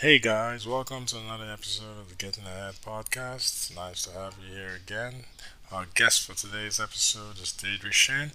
[0.00, 3.36] Hey guys, welcome to another episode of the Getting Ahead podcast.
[3.36, 5.24] It's nice to have you here again.
[5.72, 8.32] Our guest for today's episode is Deirdre Tshien.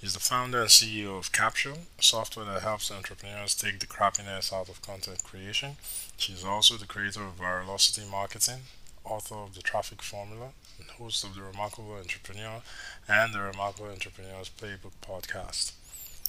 [0.00, 4.52] He's the founder and CEO of Capsho, a software that helps entrepreneurs take the crappiness
[4.52, 5.76] out of content creation.
[6.16, 8.62] She's also the creator of Viralocity Marketing,
[9.04, 12.62] author of The Traffic Formula, and host of The Remarkable Entrepreneur
[13.06, 15.70] and the Remarkable Entrepreneur's Playbook podcast.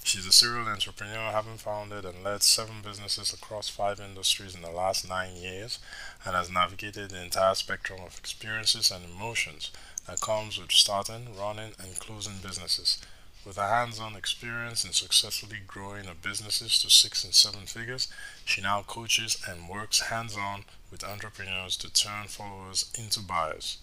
[0.04, 4.72] She's a serial entrepreneur, having founded and led seven businesses across five industries in the
[4.72, 5.80] last nine years,
[6.26, 9.72] and has navigated the entire spectrum of experiences and emotions
[10.08, 12.98] that comes with starting, running, and closing businesses.
[13.46, 18.08] With a hands on experience in successfully growing her businesses to six and seven figures,
[18.44, 23.78] she now coaches and works hands on with entrepreneurs to turn followers into buyers,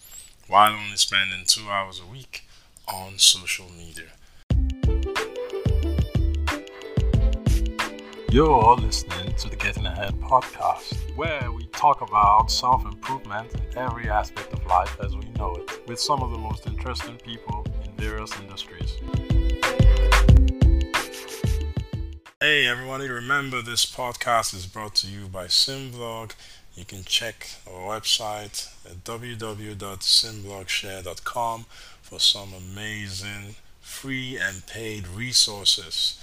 [0.47, 2.45] while only spending two hours a week
[2.87, 4.11] on social media.
[8.31, 14.11] You're listening to the Getting Ahead podcast, where we talk about self improvement in every
[14.11, 17.91] aspect of life as we know it, with some of the most interesting people in
[17.93, 18.99] various industries.
[22.39, 26.33] Hey, everybody, remember this podcast is brought to you by SimVlog.
[26.75, 31.65] You can check our website at www.simblogshare.com
[32.03, 36.21] for some amazing free and paid resources.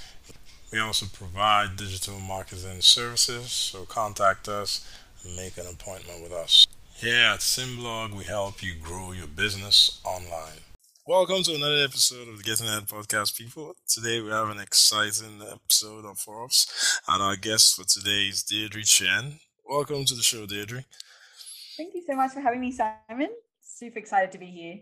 [0.76, 4.86] We also provide digital marketing services, so contact us
[5.24, 6.68] and make an appointment with us.
[6.96, 10.60] Here at Simblog, we help you grow your business online.
[11.08, 13.74] Welcome to another episode of the Getting Ahead podcast, people.
[13.88, 18.82] Today we have an exciting episode of us, and our guest for today is Deirdre
[18.82, 19.40] Tshien.
[19.66, 20.84] Welcome to the show, Deirdre.
[21.78, 23.30] Thank you so much for having me, Simon.
[23.62, 24.80] Super excited to be here.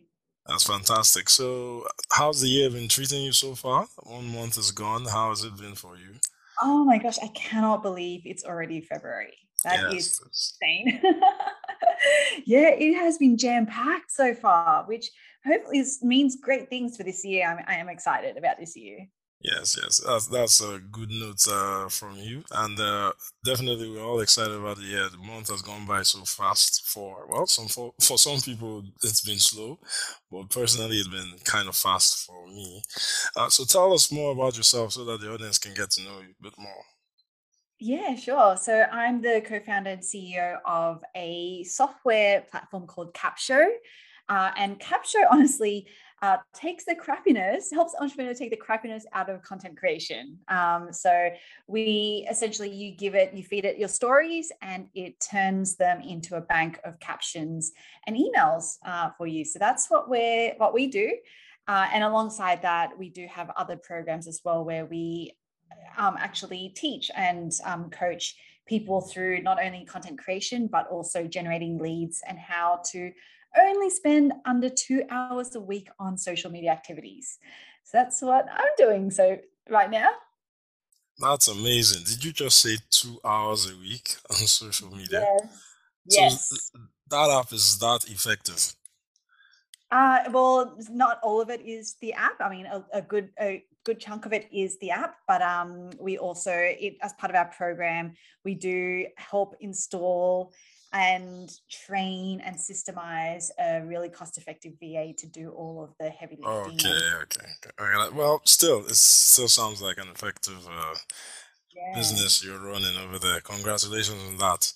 [0.47, 1.29] That's fantastic.
[1.29, 3.87] So, how's the year been treating you so far?
[4.03, 5.05] One month is gone.
[5.05, 6.15] How has it been for you?
[6.61, 9.33] Oh my gosh, I cannot believe it's already February.
[9.63, 11.01] That yes, is insane.
[12.45, 15.09] yeah, it has been jam packed so far, which
[15.45, 17.47] hopefully means great things for this year.
[17.47, 19.07] I'm, I am excited about this year.
[19.43, 23.11] Yes, yes, that's that's a good note uh, from you, and uh,
[23.43, 25.09] definitely we're all excited about the year.
[25.09, 26.87] The month has gone by so fast.
[26.87, 29.79] For well, some for, for some people it's been slow,
[30.31, 32.83] but personally it's been kind of fast for me.
[33.35, 36.21] Uh, so tell us more about yourself so that the audience can get to know
[36.21, 36.85] you a bit more.
[37.79, 38.55] Yeah, sure.
[38.55, 43.67] So I'm the co-founder and CEO of a software platform called Capsho.
[44.29, 45.87] Uh, and Capsho, honestly,
[46.23, 50.39] uh, takes the crappiness, helps entrepreneurs take the crappiness out of content creation.
[50.47, 51.29] Um, so
[51.67, 56.37] we essentially, you give it, you feed it your stories, and it turns them into
[56.37, 57.73] a bank of captions
[58.07, 59.43] and emails uh, for you.
[59.43, 61.11] So that's what we're what we do.
[61.67, 65.33] Uh, and alongside that, we do have other programs as well where we
[65.97, 71.77] um, actually teach and um, coach people through not only content creation but also generating
[71.77, 73.11] leads and how to
[73.59, 77.37] only spend under two hours a week on social media activities.
[77.83, 79.11] So that's what I'm doing.
[79.11, 79.37] So
[79.69, 80.09] right now.
[81.19, 82.03] That's amazing.
[82.05, 85.25] Did you just say two hours a week on social media?
[86.09, 86.49] Yes.
[86.49, 86.71] So yes.
[87.09, 88.73] that app is that effective.
[89.91, 92.41] Uh, well, not all of it is the app.
[92.41, 95.91] I mean, a, a good a good chunk of it is the app, but um,
[95.99, 100.53] we also, it, as part of our program, we do help install
[100.93, 106.37] and train and systemize a really cost effective VA to do all of the heavy
[106.39, 106.75] lifting.
[106.75, 107.47] Okay, okay,
[107.79, 108.15] okay.
[108.15, 110.95] Well, still, it still sounds like an effective uh,
[111.75, 111.95] yeah.
[111.95, 113.41] business you're running over there.
[113.41, 114.71] Congratulations on that.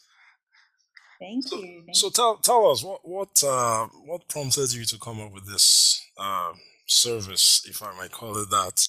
[1.20, 1.84] Thank you.
[1.86, 5.48] Thank so, tell tell us what what uh, what prompted you to come up with
[5.48, 6.54] this uh,
[6.88, 8.88] service, if I might call it that.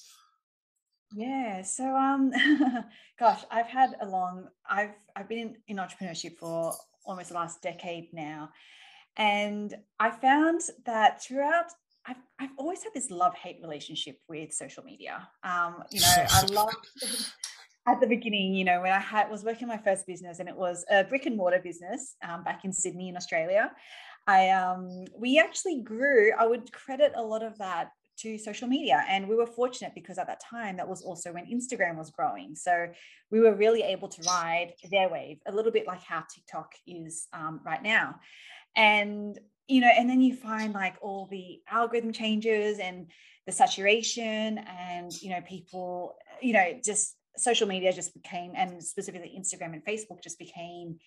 [1.14, 1.62] Yeah.
[1.62, 2.32] So, um,
[3.18, 4.48] gosh, I've had a long.
[4.68, 6.74] I've I've been in, in entrepreneurship for
[7.08, 8.50] almost the last decade now.
[9.16, 11.66] And I found that throughout,
[12.06, 15.28] I've, I've always had this love hate relationship with social media.
[15.42, 16.74] Um, you know, I love
[17.88, 20.56] at the beginning, you know, when I had was working my first business and it
[20.56, 23.72] was a brick and mortar business um, back in Sydney in Australia.
[24.26, 26.32] I um, we actually grew.
[26.38, 29.04] I would credit a lot of that to social media.
[29.08, 32.54] And we were fortunate because at that time, that was also when Instagram was growing.
[32.54, 32.88] So
[33.30, 37.26] we were really able to ride their wave, a little bit like how TikTok is
[37.32, 38.20] um, right now.
[38.76, 43.06] And, you know, and then you find like all the algorithm changes and
[43.46, 49.38] the saturation and, you know, people, you know, just social media just became, and specifically
[49.38, 50.98] Instagram and Facebook just became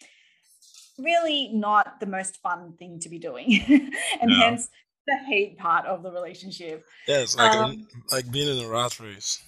[0.97, 3.63] really not the most fun thing to be doing.
[4.21, 4.69] and hence
[5.07, 6.85] the hate part of the relationship.
[7.07, 9.43] Yeah, it's like um, like being in a rat race.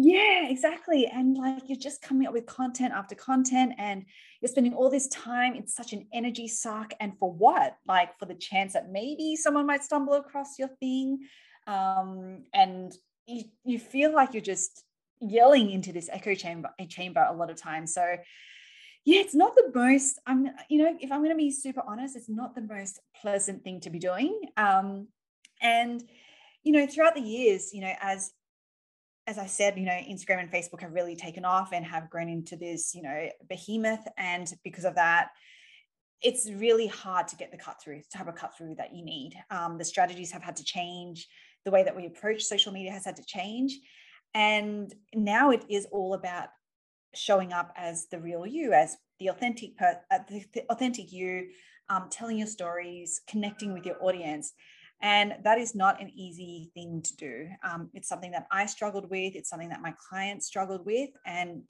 [0.00, 1.06] Yeah, exactly.
[1.06, 4.04] And like you're just coming up with content after content and
[4.40, 5.56] you're spending all this time.
[5.56, 6.94] It's such an energy suck.
[7.00, 7.76] And for what?
[7.84, 11.18] Like for the chance that maybe someone might stumble across your thing.
[11.66, 12.92] Um, and
[13.26, 14.84] you, you feel like you're just
[15.20, 17.92] yelling into this echo chamber A chamber a lot of times.
[17.92, 18.18] So
[19.08, 22.14] yeah, it's not the most, I'm, you know, if I'm going to be super honest,
[22.14, 24.38] it's not the most pleasant thing to be doing.
[24.58, 25.08] Um,
[25.62, 26.04] and,
[26.62, 28.32] you know, throughout the years, you know, as
[29.26, 32.28] as I said, you know, Instagram and Facebook have really taken off and have grown
[32.28, 34.06] into this, you know, behemoth.
[34.18, 35.28] And because of that,
[36.20, 39.02] it's really hard to get the cut through, to have a cut through that you
[39.02, 39.32] need.
[39.50, 41.28] Um, the strategies have had to change.
[41.64, 43.78] The way that we approach social media has had to change.
[44.34, 46.48] And now it is all about
[47.14, 51.48] showing up as the real you, as the authentic, per- uh, the, the authentic you,
[51.88, 54.52] um, telling your stories, connecting with your audience.
[55.00, 57.48] And that is not an easy thing to do.
[57.62, 59.36] Um, it's something that I struggled with.
[59.36, 61.10] It's something that my clients struggled with.
[61.24, 61.62] And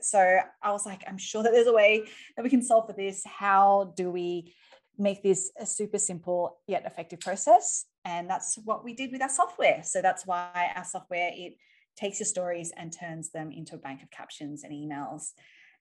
[0.00, 2.04] so I was like, I'm sure that there's a way
[2.36, 3.22] that we can solve for this.
[3.26, 4.54] How do we
[4.98, 7.84] make this a super simple yet effective process?
[8.06, 9.82] And that's what we did with our software.
[9.84, 11.54] So that's why our software, it
[11.96, 15.32] takes your stories and turns them into a bank of captions and emails.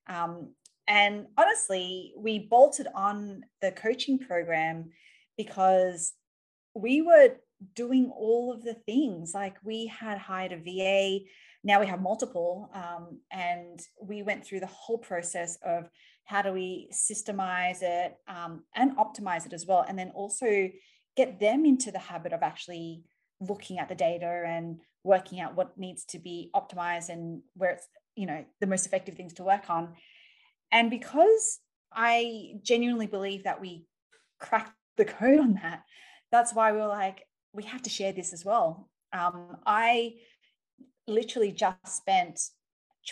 [0.08, 0.54] Um,
[0.88, 4.90] and honestly, we bolted on the coaching program
[5.38, 6.14] because
[6.74, 7.36] we were
[7.76, 11.26] doing all of the things like we had hired a va
[11.64, 15.90] now we have multiple um, and we went through the whole process of
[16.24, 20.70] how do we systemize it um, and optimize it as well and then also
[21.18, 23.04] get them into the habit of actually
[23.42, 27.88] looking at the data and working out what needs to be optimized and where it's
[28.16, 29.94] you know the most effective things to work on
[30.72, 31.60] and because
[31.94, 33.86] i genuinely believe that we
[34.40, 35.84] cracked the code on that
[36.32, 38.90] that's why we were like, we have to share this as well.
[39.14, 40.16] Um, I
[41.08, 42.40] literally just spent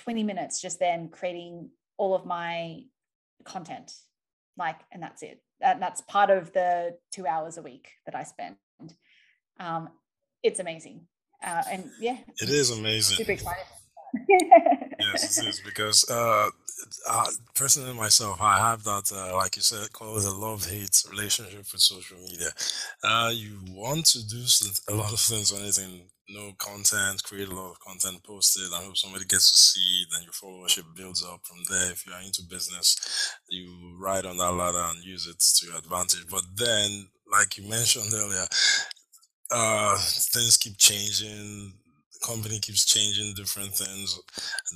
[0.03, 2.81] 20 minutes just then creating all of my
[3.43, 3.91] content,
[4.57, 5.41] like, and that's it.
[5.59, 8.57] And that's part of the two hours a week that I spend.
[9.59, 9.89] Um,
[10.43, 11.07] it's amazing.
[11.45, 13.17] Uh, and yeah, it is amazing.
[13.17, 13.65] Super excited.
[14.99, 16.49] yes, it is because uh,
[17.09, 17.25] uh,
[17.55, 22.17] personally myself, I have that, uh, like you said, called a love-hate relationship with social
[22.17, 22.49] media.
[23.03, 24.43] Uh, you want to do
[24.89, 28.59] a lot of things on it and no content, create a lot of content, post
[28.59, 31.91] it, I hope somebody gets to see it, and your followership builds up from there.
[31.91, 35.77] If you are into business, you ride on that ladder and use it to your
[35.77, 36.25] advantage.
[36.29, 38.45] But then, like you mentioned earlier,
[39.51, 41.73] uh, things keep changing
[42.25, 44.19] company keeps changing different things,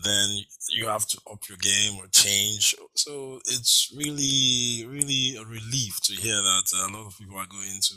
[0.03, 0.29] then
[0.69, 2.75] you have to up your game or change.
[2.95, 7.79] So it's really, really a relief to hear that a lot of people are going
[7.81, 7.95] to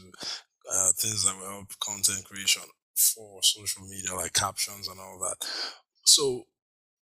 [0.72, 2.62] uh, things that will help content creation
[2.94, 5.46] for social media, like captions and all that.
[6.04, 6.46] So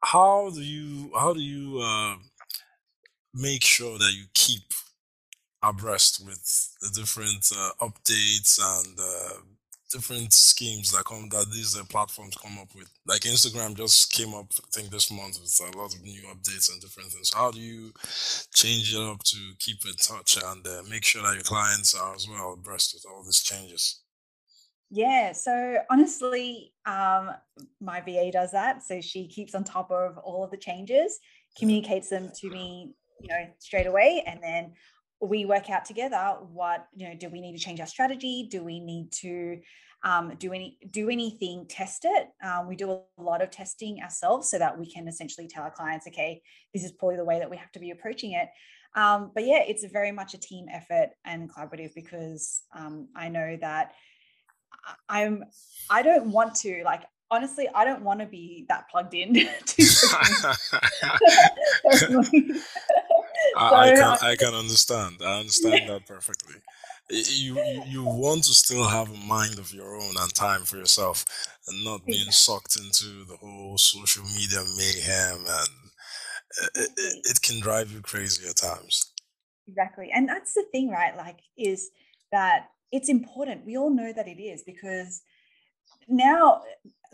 [0.03, 2.15] how do you how do you uh,
[3.33, 4.63] make sure that you keep
[5.63, 9.39] abreast with the different uh, updates and uh,
[9.95, 12.91] different schemes that come that these uh, platforms come up with.
[13.07, 16.69] Like Instagram just came up, I think this month with a lot of new updates
[16.69, 17.31] and different things.
[17.33, 17.93] How do you
[18.53, 22.13] change it up to keep in touch and uh, make sure that your clients are
[22.13, 24.01] as well abreast with all these changes?
[24.91, 27.31] Yeah, so honestly, um,
[27.81, 28.83] my VA does that.
[28.83, 31.19] So she keeps on top of all of the changes,
[31.57, 34.73] communicates them to me, you know, straight away, and then
[35.25, 38.47] we work out together what you know do we need to change our strategy?
[38.49, 39.59] Do we need to
[40.03, 42.27] um, do any do anything test it?
[42.43, 45.71] Um, we do a lot of testing ourselves so that we can essentially tell our
[45.71, 46.41] clients okay
[46.73, 48.49] this is probably the way that we have to be approaching it.
[48.95, 53.57] Um, but yeah it's very much a team effort and collaborative because um, i know
[53.59, 53.91] that
[55.09, 55.43] i'm
[55.89, 59.33] i don't want to like honestly i don't want to be that plugged in
[59.65, 59.83] to
[63.55, 65.17] I, I, can I can understand.
[65.23, 66.55] I understand that perfectly.
[67.09, 71.23] You you want to still have a mind of your own and time for yourself,
[71.67, 75.69] and not being sucked into the whole social media mayhem, and
[76.75, 79.13] it, it, it can drive you crazy at times.
[79.67, 81.15] Exactly, and that's the thing, right?
[81.15, 81.91] Like, is
[82.31, 83.65] that it's important.
[83.65, 85.21] We all know that it is because
[86.07, 86.61] now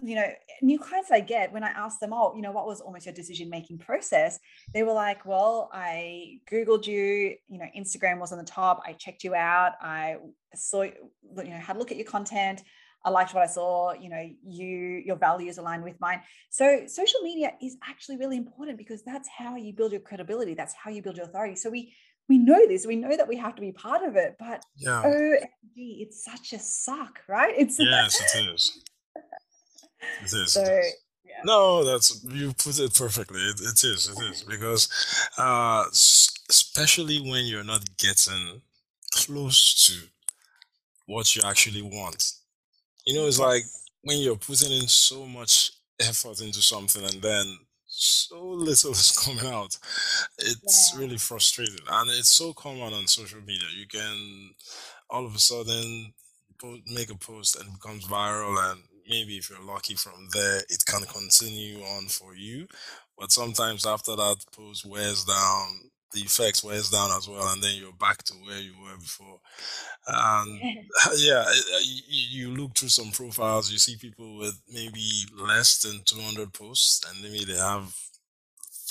[0.03, 0.27] you know
[0.62, 3.13] new clients i get when i ask them oh you know what was almost your
[3.13, 4.39] decision making process?
[4.74, 8.93] they were like well i googled you you know instagram was on the top i
[8.93, 10.15] checked you out i
[10.55, 10.93] saw you
[11.36, 12.62] know had a look at your content
[13.05, 16.22] i liked what i saw you know you your values aligned with mine.
[16.50, 20.74] So social media is actually really important because that's how you build your credibility that's
[20.74, 21.55] how you build your authority.
[21.55, 21.93] So we
[22.29, 25.01] we know this we know that we have to be part of it but yeah.
[25.05, 25.36] oh
[25.75, 27.53] it's such a suck right?
[27.58, 28.84] It's yes it is
[30.46, 30.62] so
[31.25, 33.39] yeah No, that's you put it perfectly.
[33.41, 34.89] It, it is, it is because,
[35.38, 35.86] uh,
[36.50, 38.62] especially when you're not getting
[39.13, 40.08] close to
[41.05, 42.31] what you actually want.
[43.05, 43.63] You know, it's like
[44.03, 49.51] when you're putting in so much effort into something and then so little is coming
[49.53, 49.77] out.
[50.39, 51.00] It's Yeah.
[51.01, 51.86] really frustrating.
[51.89, 53.67] And it's so common on social media.
[53.75, 54.51] You can
[55.10, 56.13] all of a sudden
[56.88, 60.86] make a post and it becomes viral and maybe if you're lucky from there it
[60.86, 62.67] can continue on for you.
[63.17, 65.67] But sometimes after that post wears down,
[66.13, 69.39] the effects wears down as well and then you're back to where you were before.
[70.08, 70.62] And
[71.17, 71.46] Yeah.
[71.84, 77.03] you, you look through some profiles, you see people with maybe less than 200 posts,
[77.10, 77.96] and maybe they have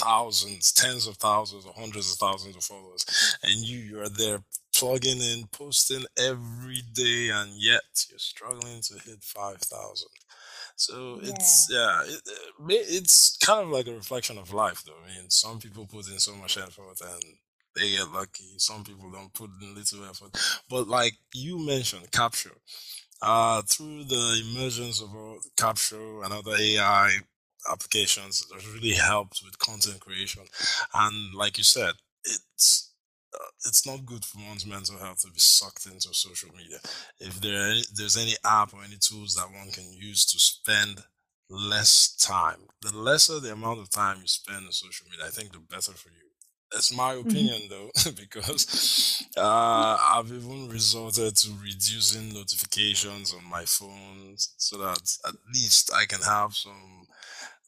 [0.02, 3.04] thousands, tens of thousands, or hundreds of thousands of followers,
[3.42, 4.38] and you you are there
[4.74, 10.08] plugging in, posting every day, and yet you're struggling to hit 5,000.
[10.76, 12.02] So it's Yeah.
[12.06, 12.22] it,
[12.68, 14.96] it's kind of like a reflection of life, though.
[15.04, 17.22] I mean, some people put in so much effort and
[17.76, 18.54] they get lucky.
[18.58, 20.36] Some people don't put in little effort.
[20.68, 22.52] But like you mentioned, Capsho.
[23.22, 27.18] Uh, through the emergence of uh, Capsho and other AI
[27.70, 30.44] applications, that really helped with content creation.
[30.94, 31.92] And like you said,
[32.24, 32.94] it's
[33.34, 36.78] uh, it's not good for one's mental health to be sucked into social media.
[37.20, 40.38] If there are any, there's any app or any tools that one can use to
[40.40, 41.04] spend
[41.48, 45.52] less time, the lesser the amount of time you spend on social media, I think
[45.52, 46.26] the better for you.
[46.72, 47.50] That's my Mhm.
[47.50, 55.18] opinion though, because uh, I've even resorted to reducing notifications on my phone so that
[55.26, 56.99] at least I can have some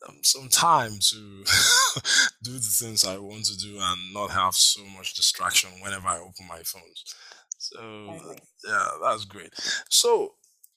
[0.09, 1.16] um, some time to
[2.42, 6.18] do the things I want to do and not have so much distraction whenever I
[6.18, 7.04] open my phones.
[7.59, 8.38] So uh, Totally.
[8.66, 9.52] yeah, that's great.
[9.88, 10.35] So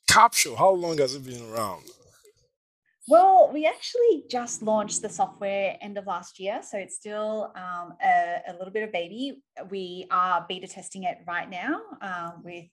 [0.09, 1.83] Capsho, how long has it been around?
[3.07, 7.93] Well, we actually just launched the software end of last year, so it's still um,
[8.03, 9.43] a, a little bit of baby.
[9.69, 12.65] We are beta testing it right now um, with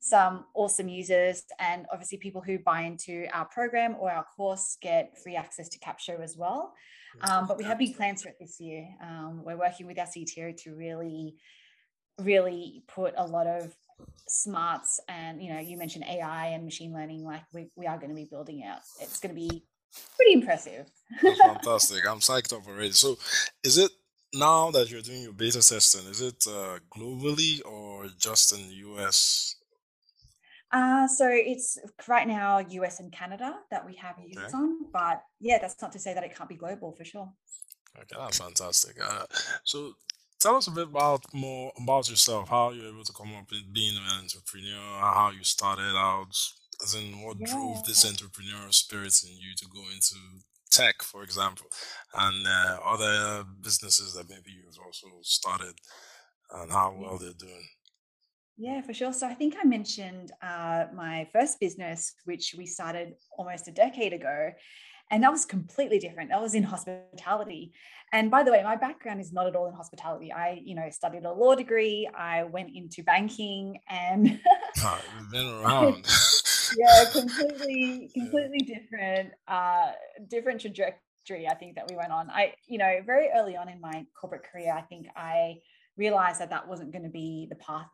[0.00, 5.18] some awesome users, and obviously people who buy into our program or our course get
[5.22, 6.72] free access to Capsho as well.
[7.22, 8.86] Um, but we have big plans for it this year.
[9.02, 11.34] Um, we're working with our CTO to really,
[12.20, 13.74] really put a lot of
[14.28, 18.10] smarts and you know you mentioned ai and machine learning like we, we are going
[18.10, 19.64] to be building out it's going to be
[20.16, 20.88] pretty impressive
[21.20, 22.06] fantastic.
[22.06, 22.92] I'm psyched up already.
[22.92, 23.18] So
[23.64, 23.90] is it
[24.34, 28.74] now that you're doing your beta testing, is it uh, globally or just in the
[28.74, 29.56] US?
[30.72, 34.28] Uh, so it's right now us and canada that we have Okay.
[34.28, 37.32] users on but yeah that's not to say that it can't be global for sure
[37.96, 38.96] Okay, that's fantastic.
[39.02, 39.24] Uh,
[39.64, 39.94] so
[40.38, 43.72] tell us a bit about more about yourself, how you're able to come up with
[43.72, 46.30] being an entrepreneur, how you started out,
[46.84, 50.14] as in what drove this entrepreneurial spirit in you to go into
[50.70, 51.66] tech, for example,
[52.14, 55.74] and uh, other businesses that maybe you've also started
[56.52, 57.66] and how well they're doing.
[58.60, 59.12] Yeah, for sure.
[59.12, 64.12] So I think I mentioned uh, my first business, which we started almost a decade
[64.12, 64.50] ago,
[65.12, 66.30] and that was completely different.
[66.30, 67.72] That was in hospitality.
[68.12, 70.32] And by the way, my background is not at all in hospitality.
[70.32, 72.10] I, you know, studied a law degree.
[72.18, 74.40] I went into banking, and
[74.78, 76.04] Ah, You've been around.
[76.76, 79.92] yeah, completely, completely different, uh,
[80.28, 81.46] different trajectory.
[81.48, 82.28] I think that we went on.
[82.28, 85.58] I, you know, very early on in my corporate career, I think I
[85.96, 87.86] realized that that wasn't going to be the path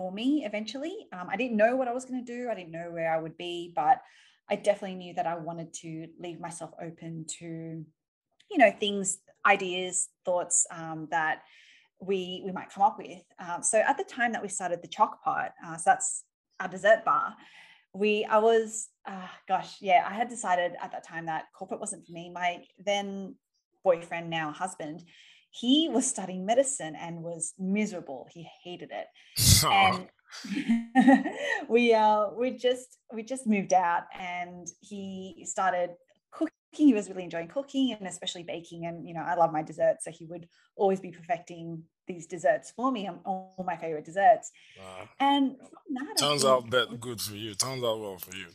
[0.00, 1.06] for me eventually.
[1.12, 2.48] Um, I didn't know what I was going to do.
[2.48, 4.00] I didn't know where I would be, but
[4.48, 10.08] I definitely knew that I wanted to leave myself open to, you know, things, ideas,
[10.24, 11.42] thoughts um, that
[12.00, 13.22] we we might come up with.
[13.38, 16.24] Um, so at the time that we started the chalk Pot, uh, so that's
[16.60, 17.34] our dessert bar.
[17.92, 22.06] We I was uh, gosh yeah I had decided at that time that corporate wasn't
[22.06, 22.30] for me.
[22.30, 23.34] My then
[23.84, 25.02] boyfriend now husband
[25.50, 28.28] he was studying medicine and was miserable.
[28.32, 29.06] He hated it.
[29.64, 30.08] Oh, and
[31.68, 35.90] we uh we just we just moved out and he started
[36.30, 36.54] cooking.
[36.72, 40.04] He was really enjoying cooking and especially baking and you know i love my desserts.
[40.04, 43.10] So he would always be perfecting these desserts for me.
[43.24, 44.52] All my favorite desserts.
[44.78, 47.54] Uh, and from that turns think out bet good for you.
[47.54, 48.46] Turns out well for you.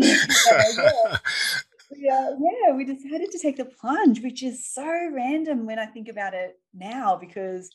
[0.02, 1.16] yeah, yeah
[1.90, 6.08] yeah, yeah, we decided to take the plunge, which is so random when I think
[6.08, 7.70] about it now, because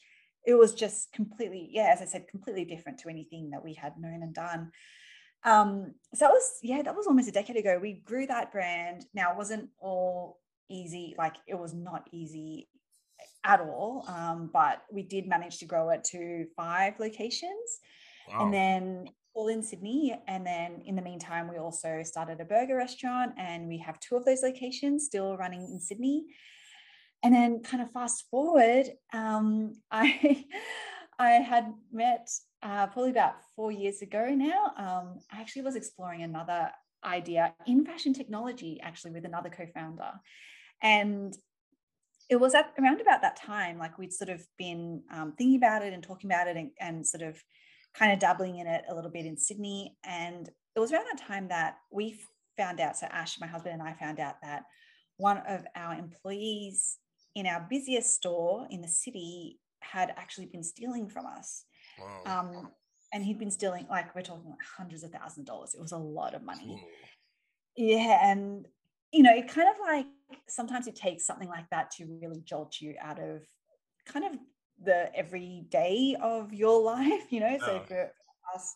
[0.46, 3.94] it was just completely, yeah, as I said, completely different to anything that we had
[4.00, 4.72] known and done.
[5.44, 7.80] Um, so that was, yeah, that was almost a decade ago.
[7.82, 9.06] We grew that brand.
[9.14, 10.40] Now, it wasn't all
[10.70, 12.68] easy, like it was not easy
[13.44, 17.80] at all, um, but we did manage to grow it to five locations
[18.38, 19.10] and then
[19.40, 20.14] all in Sydney.
[20.28, 24.18] And then in the meantime, we also started a burger restaurant and we have two
[24.18, 26.26] of those locations still running in Sydney.
[27.24, 30.46] And then kind of fast forward, um, I
[31.18, 32.30] I had met
[32.62, 34.74] uh, probably about four years ago now.
[34.78, 36.72] Um, I actually was exploring another
[37.06, 40.12] idea in fashion technology, actually, with another co-founder.
[40.82, 41.34] And
[42.30, 45.84] it was at around about that time, like we'd sort of been um, thinking about
[45.84, 47.42] it and talking about it and, and sort of
[47.94, 49.98] kind of dabbling in it a little bit in Sydney.
[50.06, 52.20] And it was around that time that we
[52.58, 54.64] found out, so Ash, my husband and I found out that
[55.18, 56.98] one of our employees
[57.36, 61.66] in our busiest store in the city had actually been stealing from us.
[62.00, 62.40] Wow.
[62.40, 62.72] Um,
[63.14, 65.74] and he'd been stealing, like we're talking like hundreds of thousands of dollars.
[65.74, 66.82] It was a lot of money.
[66.84, 67.86] Ooh.
[67.86, 68.30] Yeah.
[68.30, 68.68] And,
[69.12, 70.06] you know, it kind of like
[70.48, 73.42] sometimes it takes something like that to really jolt you out of
[74.06, 74.34] kind of
[74.84, 77.58] the everyday of your life, you know.
[77.60, 78.12] So for
[78.56, 78.76] us,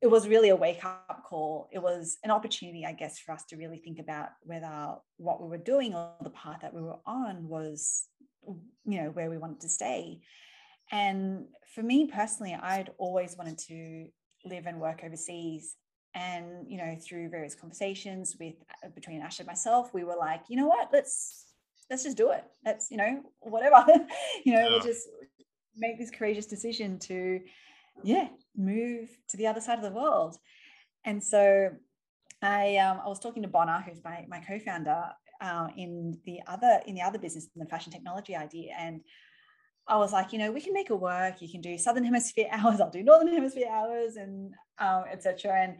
[0.00, 1.68] it was really a wake up call.
[1.72, 5.48] It was an opportunity, I guess, for us to really think about whether what we
[5.48, 8.06] were doing or the path that we were on was,
[8.84, 10.20] you know, where we wanted to stay.
[10.92, 14.08] And for me personally, I'd always wanted to
[14.44, 15.76] live and work overseas.
[16.14, 18.54] And, you know, through various conversations with
[18.94, 21.53] between Ash and myself, we were like, you know what, let's
[21.90, 22.44] let's just do it.
[22.64, 23.84] Let's, you know, whatever.
[24.44, 24.68] you know, yeah.
[24.68, 25.08] we'll just
[25.76, 27.40] make this courageous decision to,
[28.02, 30.36] yeah, move to the other side of the world.
[31.04, 31.70] And so
[32.42, 35.04] I um, I was talking to Bonner, who's my my co-founder,
[35.40, 39.00] uh, in the other in the other business, in the fashion technology idea, and
[39.86, 41.40] I was like, you know, we can make it work.
[41.40, 42.80] You can do Southern Hemisphere hours.
[42.80, 45.62] I'll do Northern Hemisphere hours, and um, etc.
[45.62, 45.76] And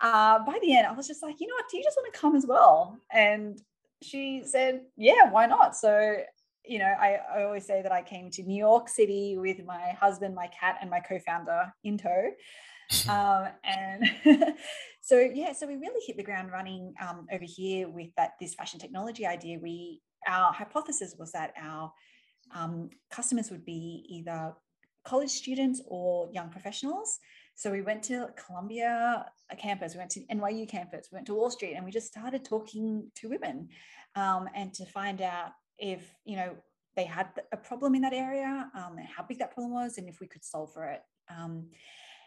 [0.00, 1.68] uh, by the end, I was just like, you know what?
[1.70, 2.98] Do you just want to come as well?
[3.10, 3.60] And
[4.02, 5.76] she said, yeah, why not?
[5.76, 6.16] So,
[6.64, 9.90] you know, I, I always say that I came to New York City with my
[9.98, 12.30] husband, my cat, and my co-founder in tow.
[13.08, 14.04] um, and
[15.02, 18.54] so yeah, so we really hit the ground running um, over here with that this
[18.54, 19.58] fashion technology idea.
[19.60, 21.92] We our hypothesis was that our
[22.54, 24.54] um, customers would be either
[25.04, 27.18] college students or young professionals.
[27.56, 29.26] So we went to Columbia
[29.58, 32.44] campus, we went to NYU campus, we went to Wall Street, and we just started
[32.44, 33.68] talking to women
[34.16, 36.56] um, and to find out if you know
[36.96, 40.08] they had a problem in that area, um, and how big that problem was, and
[40.08, 41.00] if we could solve for it.
[41.28, 41.70] Um,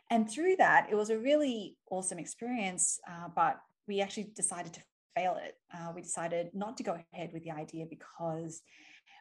[0.09, 2.99] and through that, it was a really awesome experience.
[3.09, 4.81] Uh, but we actually decided to
[5.15, 5.55] fail it.
[5.73, 8.61] Uh, we decided not to go ahead with the idea because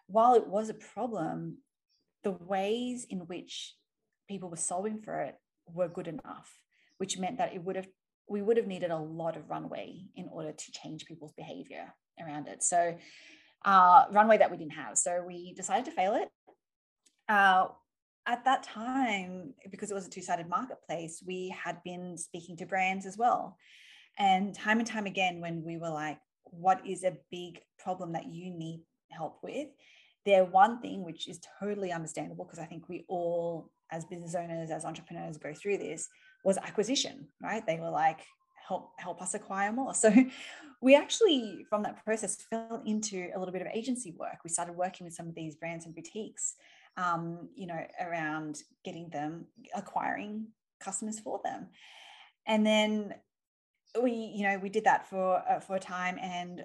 [0.06, 1.58] while it was a problem,
[2.22, 3.74] the ways in which
[4.28, 5.36] people were solving for it
[5.72, 6.50] were good enough,
[6.98, 7.88] which meant that it would have
[8.28, 12.48] we would have needed a lot of runway in order to change people's behavior around
[12.48, 12.60] it.
[12.64, 12.96] So
[13.64, 14.98] uh, runway that we didn't have.
[14.98, 16.28] So we decided to fail it.
[17.28, 17.68] Uh,
[18.26, 23.06] at that time, because it was a two-sided marketplace, we had been speaking to brands
[23.06, 23.56] as well.
[24.18, 28.26] And time and time again, when we were like, what is a big problem that
[28.26, 29.68] you need help with?
[30.26, 34.70] their one thing, which is totally understandable because I think we all, as business owners,
[34.70, 36.08] as entrepreneurs, go through this,
[36.44, 37.64] was acquisition, right?
[37.66, 38.20] They were like,
[38.66, 39.94] help help us acquire more.
[39.94, 40.12] So
[40.82, 44.38] we actually, from that process, fell into a little bit of agency work.
[44.44, 46.54] We started working with some of these brands and boutiques,
[46.96, 50.48] um, you know, around getting them acquiring
[50.80, 51.68] customers for them,
[52.46, 53.14] and then
[54.02, 56.64] we, you know, we did that for uh, for a time, and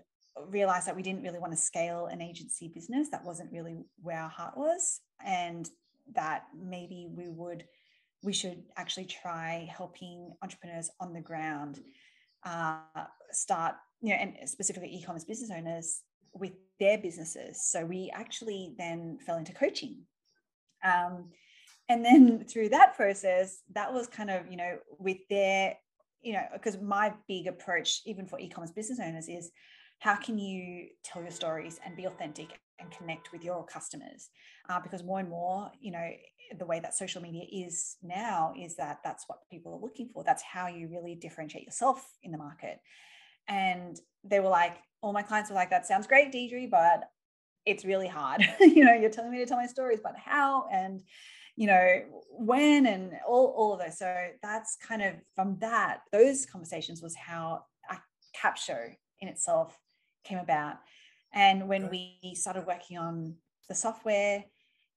[0.49, 3.09] realized that we didn't really want to scale an agency business.
[3.09, 5.01] That wasn't really where our heart was.
[5.25, 5.69] And
[6.15, 7.65] that maybe we would,
[8.23, 11.79] we should actually try helping entrepreneurs on the ground
[12.45, 12.79] uh,
[13.31, 16.01] start, you know, and specifically e commerce business owners
[16.33, 17.63] with their businesses.
[17.63, 19.97] So we actually then fell into coaching.
[20.83, 21.29] Um,
[21.89, 25.77] and then through that process, that was kind of, you know, with their,
[26.21, 29.51] you know, because my big approach, even for e commerce business owners, is
[29.99, 34.29] how can you tell your stories and be authentic and connect with your customers.
[34.69, 36.09] Uh, because more and more you know
[36.57, 40.23] the way that social media is now is that that's what people are looking for.
[40.23, 42.79] That's how you really differentiate yourself in the market.
[43.47, 47.09] And they were like all my clients were like that sounds great Deirdre but
[47.65, 48.43] it's really hard.
[48.59, 50.67] You know you're telling me to tell my stories but how?
[50.71, 51.01] And
[51.55, 52.85] you know when?
[52.85, 53.99] And all, all of those.
[53.99, 57.97] So that's kind of from that those conversations was how a
[58.35, 59.77] Capsho in itself
[60.23, 60.77] came about.
[61.33, 63.35] And when we started working on
[63.69, 64.43] the software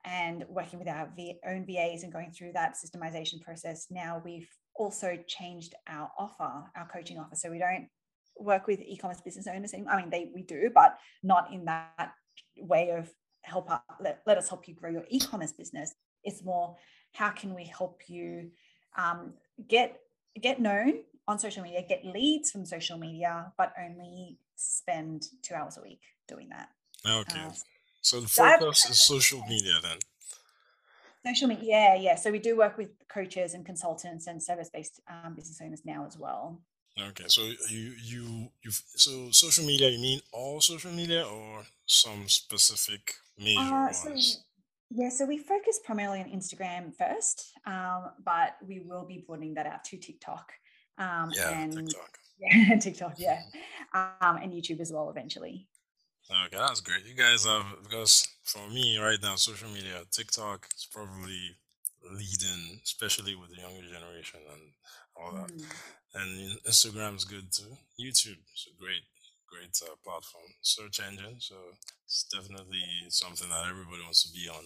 [0.04, 4.48] and working with our v- own VAs and going through that systemization process, now we've
[4.76, 7.36] also changed our offer, our coaching offer.
[7.36, 7.88] So we don't
[8.36, 9.92] work with e-commerce business owners anymore.
[9.94, 12.12] I mean, they we do, but not in that
[12.58, 13.10] way of
[13.42, 15.94] help us, let, let us help you grow your e-commerce business.
[16.24, 16.76] It's more
[17.12, 18.50] how can we help you
[18.98, 19.34] um,
[19.68, 20.00] get
[20.40, 20.94] get known
[21.28, 26.00] on social media, get leads from social media, but only spend two hours a week
[26.28, 26.68] doing that.
[27.06, 27.46] Okay.
[27.46, 27.52] Uh,
[28.02, 29.98] So the so focus is social media then.
[31.24, 32.14] social media, yeah, yeah.
[32.16, 36.18] So we do work with coaches and consultants and service-based um, business owners now as
[36.18, 36.60] well.
[37.00, 37.24] Okay.
[37.28, 43.14] So you you you so social media you mean all social media or some specific
[43.38, 44.44] major Uh, so ones?
[44.90, 49.66] yeah, so we focus primarily on Instagram first, um, but we will be broadening that
[49.66, 50.52] out to TikTok
[50.98, 52.18] um, Yeah, and TikTok.
[52.38, 53.42] yeah, TikTok, yeah,
[53.94, 55.68] um, and YouTube as well eventually.
[56.30, 57.04] Okay, that's great.
[57.04, 61.56] You guys have because for me right now, social media, TikTok is probably
[62.12, 64.62] leading, especially with the younger generation and
[65.16, 65.52] all that.
[65.52, 65.64] Mm.
[66.14, 67.76] And Instagram's good too.
[68.00, 69.02] YouTube is a great,
[69.50, 71.36] great uh, platform, search engine.
[71.40, 71.56] So
[72.06, 74.64] it's definitely something that everybody wants to be on.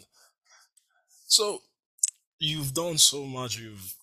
[1.27, 1.63] So
[2.39, 3.59] you've done so much.
[3.59, 3.95] You've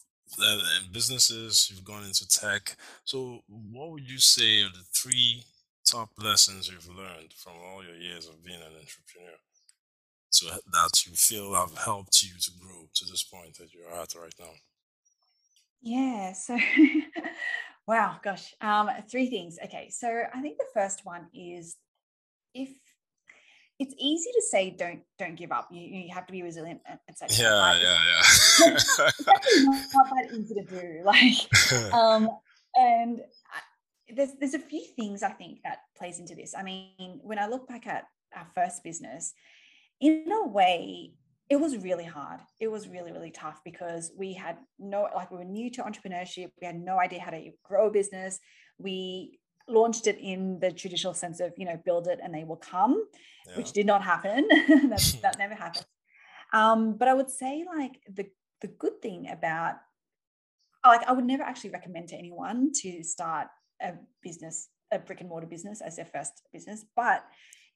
[0.41, 1.70] uh, in businesses.
[1.72, 2.76] You've gone into tech.
[3.06, 5.44] So what would you say are the three
[5.86, 9.38] top lessons you've learned from all your years of being an entrepreneur?
[10.30, 14.13] So that you feel have helped you to grow to this point that you're at
[14.15, 14.52] right now.
[15.82, 16.58] Yeah, so
[17.88, 19.58] wow, gosh, um, three things.
[19.63, 21.78] Okay, so I think the first one is
[22.54, 22.69] if
[23.80, 25.67] it's easy to say don't don't give up.
[25.71, 27.36] You you have to be resilient, etc.
[27.38, 28.19] Yeah, But yeah,
[28.74, 29.43] it's, it's not,
[29.93, 31.02] not that easy to do.
[31.06, 32.30] Like, um,
[32.76, 33.21] and
[34.13, 36.54] there's there's a few things I think that plays into this.
[36.58, 39.34] I mean, when I look back at our first business,
[40.00, 41.13] in a way,
[41.50, 42.39] it was really hard.
[42.60, 46.50] It was really really tough because we had no like we were new to entrepreneurship.
[46.62, 48.39] We had no idea how to grow a business.
[48.78, 52.58] We launched it in the traditional sense of you know build it and they will
[52.58, 53.04] come
[53.48, 53.58] yeah.
[53.58, 54.48] which did not happen.
[54.50, 55.86] that, that never happened.
[56.54, 58.28] Um, but I would say like the
[58.62, 59.76] the good thing about
[60.84, 63.48] like I would never actually recommend to anyone to start
[63.82, 66.86] a business, a brick and mortar business as their first business.
[66.96, 67.24] But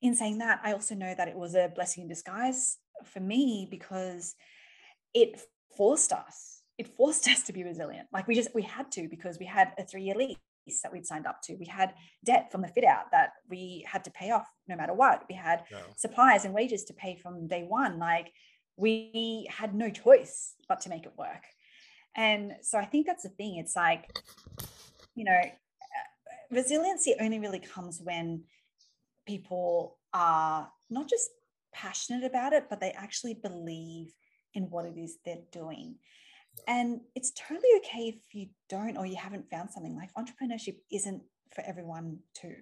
[0.01, 3.67] in saying that, I also know that it was a blessing in disguise for me
[3.69, 4.35] because
[5.13, 5.41] it
[5.75, 6.61] forced us.
[6.77, 8.07] It forced us to be resilient.
[8.13, 10.37] Like we just we had to because we had a three year lease
[10.83, 11.55] that we'd signed up to.
[11.55, 14.93] We had debt from the fit out that we had to pay off no matter
[14.93, 15.23] what.
[15.27, 15.79] We had yeah.
[15.97, 17.97] supplies and wages to pay from day one.
[17.99, 18.31] Like
[18.77, 21.43] we had no choice but to make it work.
[22.15, 23.57] And so I think that's the thing.
[23.57, 24.09] It's like,
[25.15, 25.41] you know,
[26.51, 28.43] resiliency only really comes when
[29.27, 31.29] people are not just
[31.73, 34.13] passionate about it, but they actually believe
[34.53, 35.95] in what it is they're doing.
[36.67, 41.21] And it's totally okay if you don't or you haven't found something like entrepreneurship isn't
[41.53, 42.55] for everyone too.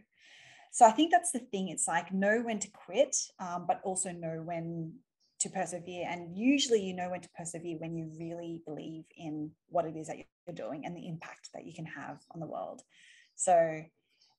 [0.71, 1.69] So I think that's the thing.
[1.69, 4.93] It's like know when to quit, um, but also know when
[5.39, 6.06] to persevere.
[6.08, 10.08] And usually you know when to persevere when you really believe in what it is
[10.08, 12.82] that you're doing and the impact that you can have on the world.
[13.38, 13.82] So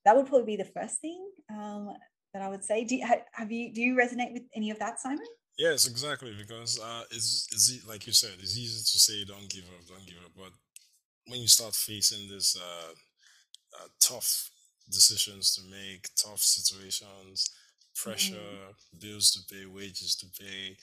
[0.05, 1.93] that would probably be the first thing um,
[2.33, 2.83] that I would say.
[2.83, 5.25] Do you, have you do you resonate with any of that, Simon?
[5.57, 6.33] Yes, exactly.
[6.37, 10.05] Because uh, it's it's like you said, it's easy to say don't give up, don't
[10.05, 10.31] give up.
[10.37, 10.51] But
[11.27, 12.93] when you start facing this uh,
[13.79, 14.51] uh, tough
[14.89, 17.49] decisions to make, tough situations,
[17.99, 18.57] Mm, pressure,
[18.99, 20.77] bills to pay, wages to pay,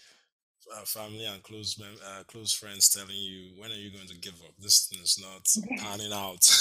[0.75, 4.17] uh, family and close mem- uh, close friends telling you when are you going to
[4.19, 4.53] give up?
[4.59, 5.47] This thing is not
[5.81, 6.45] panning out.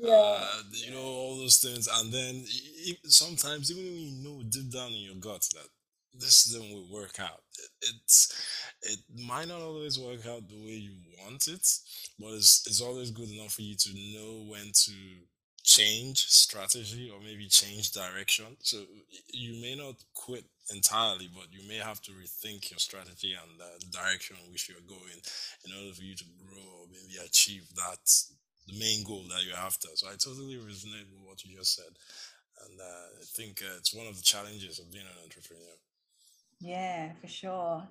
[0.00, 0.12] Yeah.
[0.12, 2.44] uh, you know all those things, and then
[3.04, 5.68] sometimes even when you know deep down in your gut that
[6.14, 7.70] this thing will work out, it,
[8.04, 10.92] it's it might not always work out the way you
[11.24, 11.66] want it,
[12.18, 14.92] but it's it's always good enough for you to know when to
[15.64, 18.46] change strategy or maybe change direction.
[18.62, 18.78] So
[19.32, 23.86] you may not quit entirely, but you may have to rethink your strategy and the
[23.90, 25.20] direction in which you're going
[25.64, 28.04] in order for you to grow or maybe achieve that
[28.66, 29.88] the main goal that you're after.
[29.94, 31.92] So I totally resonate with what you just said,
[32.66, 35.76] and uh, I think uh, it's one of the challenges of being an entrepreneur.
[36.60, 37.88] Yeah, for sure.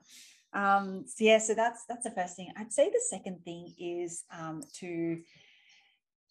[0.53, 2.51] Um, so yeah, so that's that's the first thing.
[2.57, 5.19] I'd say the second thing is um, to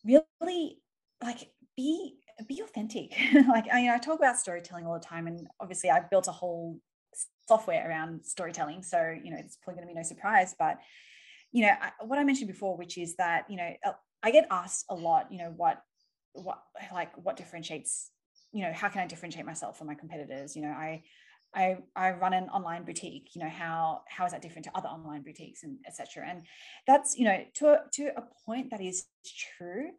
[0.05, 0.79] really
[1.23, 3.13] like be be authentic.
[3.49, 6.29] like I, you know, I talk about storytelling all the time, and obviously I've built
[6.29, 6.79] a whole
[7.49, 8.83] software around storytelling.
[8.83, 10.55] So you know, it's probably going to be no surprise.
[10.59, 10.79] But
[11.53, 14.47] you know, I, what I mentioned before, which is that you know, uh, I get
[14.51, 15.31] asked a lot.
[15.31, 15.83] You know, what
[16.37, 18.11] what like what differentiates
[18.53, 21.03] you know how can i differentiate myself from my competitors you know i
[21.55, 24.89] I, I run an online boutique you know how how is that different to other
[24.89, 26.43] online boutiques and etc and
[26.87, 29.07] that's you know to to a point that is
[29.57, 29.91] true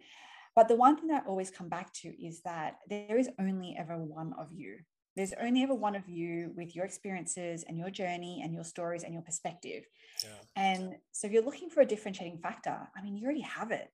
[0.58, 3.76] but the one thing that I always come back to is that there is only
[3.80, 4.78] ever one of you
[5.16, 9.04] there's only ever one of you with your experiences and your journey and your stories
[9.04, 9.84] and your perspective
[10.24, 13.72] Yeah, and so if you're looking for a differentiating factor i mean you already have
[13.72, 13.90] it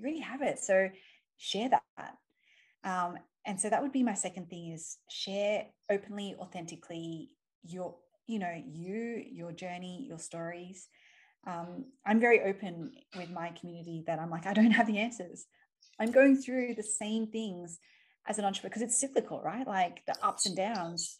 [0.00, 0.58] you already have it.
[0.58, 0.88] So
[1.36, 2.14] share that.
[2.84, 7.30] Um, and so that would be my second thing is share openly, authentically
[7.62, 10.88] your, you know, you, your journey, your stories.
[11.46, 15.46] Um, I'm very open with my community that I'm like, I don't have the answers.
[16.00, 17.78] I'm going through the same things
[18.26, 19.66] as an entrepreneur because it's cyclical, right?
[19.66, 21.16] Like the ups and downs.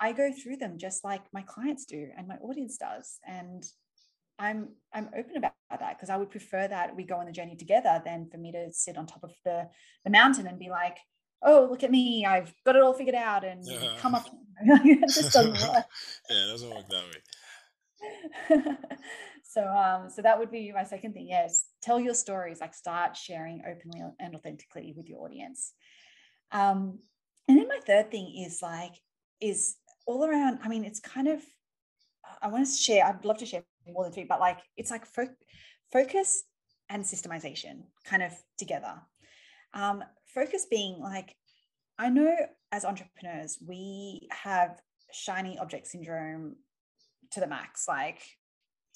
[0.00, 3.18] I go through them just like my clients do and my audience does.
[3.26, 3.64] And
[4.38, 7.56] I'm I'm open about that because I would prefer that we go on the journey
[7.56, 9.68] together than for me to sit on top of the
[10.04, 10.98] the mountain and be like,
[11.42, 13.96] oh look at me, I've got it all figured out and yeah.
[13.98, 14.26] come up.
[14.60, 15.84] it just doesn't work.
[16.30, 17.04] yeah, it doesn't work that
[18.58, 18.76] way.
[19.56, 21.28] so um so that would be my second thing.
[21.28, 22.60] Yes, tell your stories.
[22.60, 25.72] Like start sharing openly and authentically with your audience.
[26.52, 26.98] Um,
[27.48, 28.92] and then my third thing is like
[29.40, 30.58] is all around.
[30.62, 31.42] I mean, it's kind of
[32.42, 33.06] I want to share.
[33.06, 35.36] I'd love to share more than three, but like it's like fo-
[35.90, 36.44] focus
[36.90, 39.00] and systemization kind of together.
[39.72, 41.34] Um, focus being like,
[41.98, 42.36] I know
[42.72, 44.78] as entrepreneurs, we have
[45.12, 46.56] shiny object syndrome
[47.32, 47.86] to the max.
[47.88, 48.20] Like,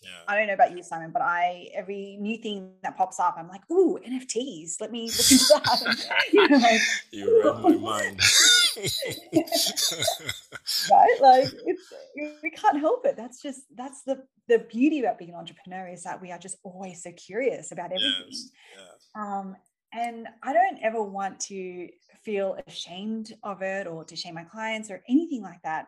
[0.02, 0.10] yeah.
[0.28, 3.48] I don't know about you, Simon, but I every new thing that pops up, I'm
[3.48, 4.80] like, ooh, NFTs.
[4.80, 6.22] Let me look into that.
[6.32, 8.20] you, know, like, you read my mind.
[10.90, 11.18] right?
[11.20, 11.92] Like it's
[12.42, 13.16] we can't help it.
[13.16, 16.56] That's just that's the the beauty about being an entrepreneur is that we are just
[16.64, 18.26] always so curious about everything.
[18.30, 18.50] Yes.
[18.76, 19.22] Yeah.
[19.22, 19.56] Um,
[19.92, 21.88] and I don't ever want to
[22.22, 25.86] feel ashamed of it or to shame my clients or anything like that.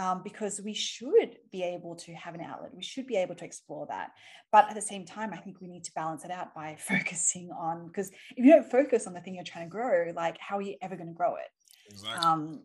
[0.00, 2.70] Um, because we should be able to have an outlet.
[2.74, 4.12] We should be able to explore that.
[4.50, 7.50] But at the same time, I think we need to balance it out by focusing
[7.50, 10.56] on, because if you don't focus on the thing you're trying to grow, like how
[10.56, 11.50] are you ever going to grow it?
[11.90, 12.26] Exactly.
[12.26, 12.62] Um,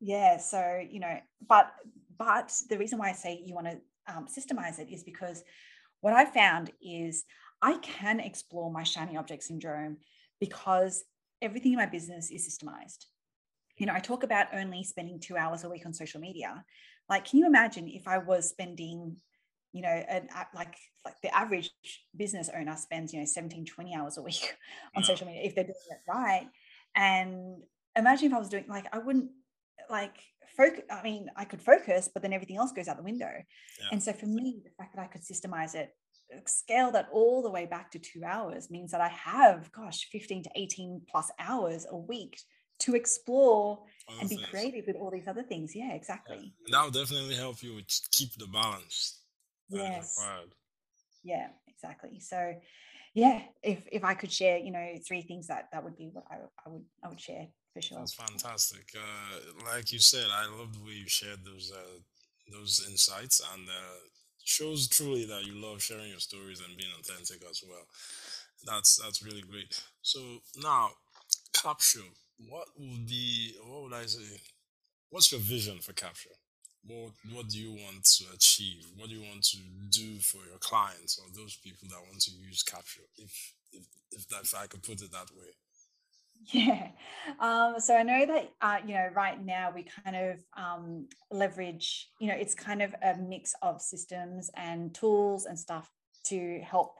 [0.00, 0.36] yeah.
[0.36, 1.72] So you know, but
[2.16, 3.78] but the reason why I say you want to
[4.14, 5.42] um, systemize it is because
[6.00, 7.24] what I found is
[7.60, 9.96] I can explore my shiny object syndrome
[10.38, 11.04] because
[11.40, 13.06] everything in my business is systemized.
[13.78, 16.64] You know, I talk about only spending two hours a week on social media.
[17.08, 19.16] Like, can you imagine if I was spending,
[19.72, 21.70] you know, an, like like the average
[22.16, 24.54] business owner spends, you know, 17, 20 hours a week
[24.96, 25.06] on yeah.
[25.06, 26.48] social media if they're doing it right.
[26.94, 27.62] And
[27.96, 29.30] imagine if I was doing like I wouldn't
[29.90, 30.16] like
[30.56, 30.84] focus.
[30.90, 33.30] I mean, I could focus, but then everything else goes out the window.
[33.80, 33.86] Yeah.
[33.92, 35.90] And so for me, the fact that I could systemize it,
[36.34, 40.08] uh, scale that all the way back to two hours means that I have, gosh,
[40.10, 42.38] 15 to 18 plus hours a week
[42.82, 44.48] to explore Other and be things.
[44.48, 45.74] creative with all these other things.
[45.74, 46.54] Yeah, exactly.
[46.66, 46.78] Yeah.
[46.78, 49.20] That will definitely help you keep the balance.
[49.68, 50.18] Yes.
[51.24, 52.20] Yeah, exactly.
[52.20, 52.54] So
[53.14, 56.24] yeah, if if I could share, you know, three things that that would be what
[56.30, 57.98] I, I would I would share for sure.
[57.98, 58.94] That's fantastic.
[58.96, 61.98] Uh, like you said, I love the way you shared those uh,
[62.50, 63.98] those insights, and uh,
[64.44, 67.86] shows truly that you love sharing your stories and being authentic as well.
[68.64, 69.80] That's that's really great.
[70.02, 70.20] So
[70.56, 70.90] now,
[71.52, 72.02] Capsho,
[72.48, 73.54] what would be?
[73.64, 74.40] What would I say?
[75.10, 76.28] What's your vision for Capsho?
[76.84, 78.86] What What do you want to achieve?
[78.96, 79.58] What do you want to
[79.90, 83.00] do for your clients or those people that want to use Capsho?
[83.16, 85.52] If if if, that, if I could put it that way.
[86.50, 86.88] Yeah.
[87.38, 92.08] Um, so I know that, uh, you know, right now we kind of um, leverage,
[92.18, 95.90] you know, it's kind of a mix of systems and tools and stuff
[96.24, 96.96] to help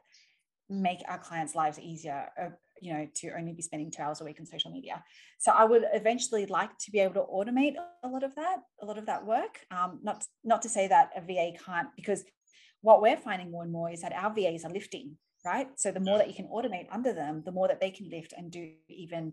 [0.68, 2.50] make our clients' lives easier, uh,
[2.82, 5.02] you know, to only be spending two hours a week on social media.
[5.38, 8.86] So I would eventually like to be able to automate a lot of that, a
[8.86, 9.60] lot of that work.
[9.70, 12.24] Um, not, not to say that a VA can't, because
[12.80, 15.68] what we're finding more and more is that our VAs are lifting right?
[15.76, 18.32] So the more that you can automate under them, the more that they can lift
[18.36, 19.32] and do even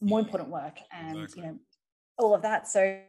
[0.00, 1.42] more important work and exactly.
[1.42, 1.58] you know
[2.18, 2.68] all of that.
[2.68, 3.00] So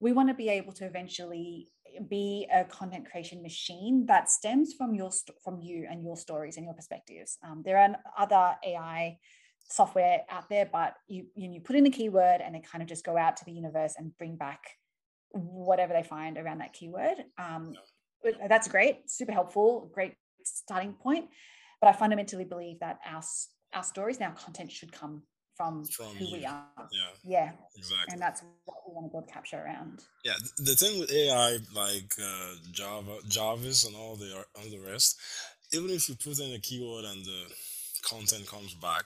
[0.00, 1.68] we want to be able to eventually
[2.08, 5.10] be a content creation machine that stems from your
[5.42, 7.38] from you and your stories and your perspectives.
[7.44, 9.18] Um, there are other AI
[9.68, 13.04] software out there, but you you put in a keyword and they kind of just
[13.04, 14.60] go out to the universe and bring back
[15.30, 17.24] whatever they find around that keyword.
[17.38, 17.74] Um,
[18.48, 21.26] that's great, super helpful, great starting point.
[21.80, 23.22] But I fundamentally believe that our
[23.74, 25.22] our stories and our content should come
[25.62, 26.32] from, from who you.
[26.38, 26.64] we are.
[26.92, 27.08] Yeah.
[27.24, 27.50] Yeah.
[27.76, 28.12] Exactly.
[28.12, 30.02] And that's what we want to build Capsho around.
[30.24, 30.34] Yeah.
[30.58, 35.18] The thing with AI, like uh, Java, Jarvis, and all the all the rest,
[35.72, 37.44] even if you put in a keyword and the
[38.02, 39.04] content comes back,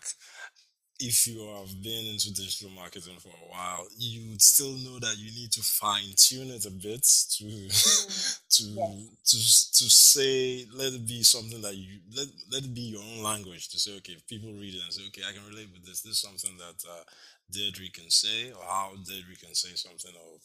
[0.99, 5.17] if you have been into digital marketing for a while, you would still know that
[5.19, 7.03] you need to fine tune it a bit
[7.37, 8.41] to mm.
[8.49, 9.71] to yes.
[9.73, 13.23] to to say let it be something that you let let it be your own
[13.23, 15.85] language to say okay if people read it and say okay I can relate with
[15.85, 17.05] this this is something that uh,
[17.51, 20.39] Deirdre can say or how Deirdre can say something or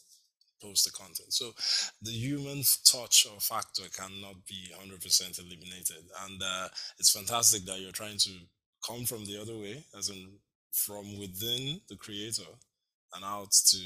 [0.62, 1.32] post the content.
[1.32, 1.52] So
[2.00, 7.90] the human touch or factor cannot be 100% eliminated, and uh, it's fantastic that you're
[7.90, 8.30] trying to
[8.86, 10.38] come from the other way, as in
[10.72, 12.48] from within the creator
[13.14, 13.78] and out to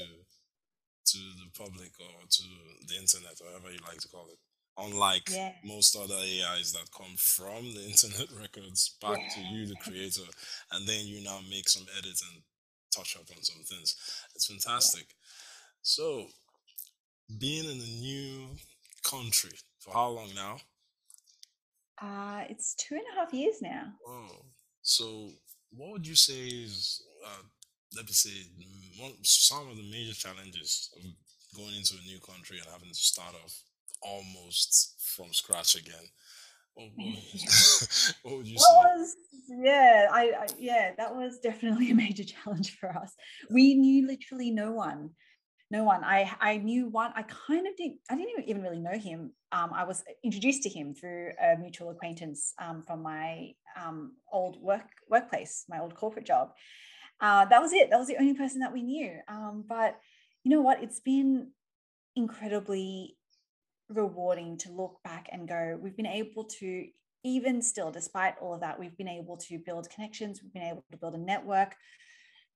[1.05, 2.43] to the public or to
[2.87, 4.37] the internet, whatever you like to call it.
[4.77, 9.75] Unlike yeah most other AIs that come from the internet records back to you, the
[9.77, 10.27] creator,
[10.71, 12.41] and then you now make some edits and
[12.95, 13.95] touch up on some things.
[14.35, 15.07] It's yeah fantastic.
[15.81, 16.27] So,
[17.39, 18.47] being in a new
[19.03, 20.57] country for how long now?
[22.01, 24.45] uh it's two and a half years now Oh,
[24.87, 25.27] so
[25.75, 27.43] what would you say is, uh,
[27.95, 28.31] let me say,
[28.97, 31.03] one, some of the major challenges of
[31.57, 33.63] going into a new country and having to start off
[34.01, 36.05] almost from scratch again?
[36.73, 37.05] What, what,
[38.23, 38.65] what would you say?
[38.73, 39.15] was,
[39.49, 43.13] yeah, I, I, yeah, that was definitely a major challenge for us.
[43.49, 45.09] We knew literally no one,
[45.69, 46.05] no one.
[46.05, 47.11] I, I knew one.
[47.13, 47.99] I kind of didn't.
[48.09, 49.33] I didn't even really know him.
[49.51, 54.61] Um, I was introduced to him through a mutual acquaintance um, from my um, old
[54.61, 56.51] work workplace, my old corporate job.
[57.19, 57.89] Uh, that was it.
[57.89, 59.19] That was the only person that we knew.
[59.27, 59.99] Um, but
[60.43, 60.83] you know what?
[60.83, 61.51] It's been
[62.15, 63.17] incredibly
[63.89, 66.85] rewarding to look back and go, we've been able to,
[67.23, 70.83] even still, despite all of that, we've been able to build connections, we've been able
[70.91, 71.75] to build a network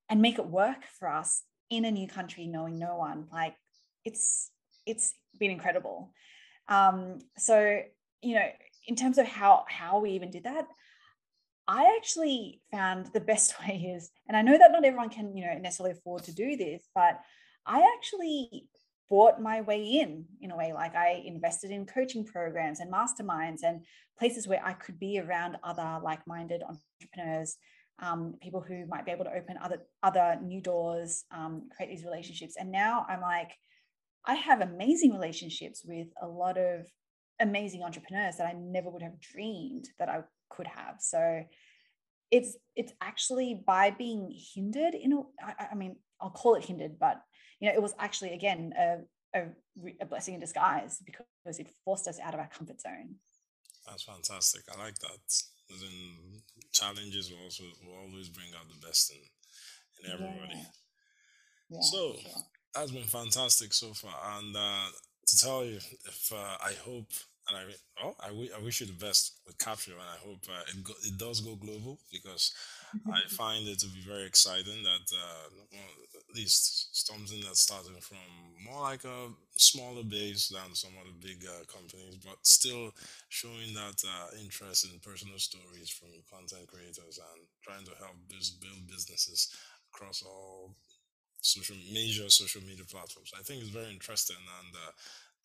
[0.09, 3.27] and make it work for us in a new country, knowing no one.
[3.31, 3.55] Like
[4.03, 4.51] it's
[4.85, 6.11] it's been incredible.
[6.67, 7.79] Um, so
[8.21, 8.47] you know,
[8.87, 10.67] in terms of how how we even did that,
[11.71, 15.45] I actually found the best way is, and I know that not everyone can, you
[15.45, 17.19] know, necessarily afford to do this, but
[17.65, 18.67] I actually
[19.09, 20.71] bought my way in in a way.
[20.73, 23.85] Like i invested in coaching programs and masterminds and
[24.17, 27.57] places where i could be around other like-minded entrepreneurs
[27.99, 32.05] um, people who might be able to open other other new doors um, create these
[32.05, 32.55] relationships.
[32.57, 33.51] And now i'm like
[34.25, 36.87] i have amazing relationships with a lot of
[37.41, 40.21] amazing entrepreneurs that i never would have dreamed that i
[40.55, 41.43] could have so
[42.29, 46.99] it's it's actually by being hindered in a I, I mean i'll call it hindered
[46.99, 47.21] but
[47.59, 49.41] you know it was actually again a, a,
[50.01, 53.15] a blessing in disguise because it forced us out of our comfort zone
[53.87, 54.61] That's fantastic.
[54.71, 55.25] I like that.
[56.71, 59.21] Challenges will also will always bring out the best in,
[60.05, 60.55] in everybody.
[60.55, 60.65] yeah
[61.69, 62.41] yeah So sure
[62.73, 64.13] that's been fantastic so far.
[64.37, 64.87] And uh,
[65.27, 67.11] to tell you, if uh, I hope
[67.51, 70.83] and I oh I wish you the best with Capsho, and I hope uh, it
[70.83, 72.53] go, it does go global because
[73.11, 75.91] I find it to be very exciting that uh, well,
[76.29, 78.17] at least something that's starting from
[78.63, 82.91] more like a smaller base than some of the big uh, companies, but still
[83.29, 88.87] showing that uh, interest in personal stories from content creators and trying to help build
[88.87, 89.49] businesses
[89.93, 90.75] across all
[91.41, 93.31] social major social media platforms.
[93.37, 94.91] I think it's very interesting and uh,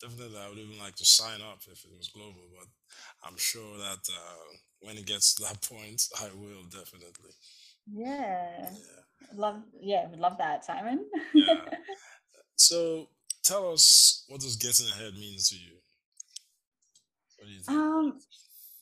[0.01, 2.67] definitely I would even like to sign up if it was global, but
[3.27, 7.31] I'm sure that uh, when it gets to that point, I will definitely.
[7.91, 9.03] yeah Yeah.
[9.35, 11.69] love yeah would love that simon Yeah.
[12.55, 13.09] So
[13.43, 15.77] tell us what does getting ahead means to you.
[17.37, 17.85] What do you think?
[18.03, 18.19] um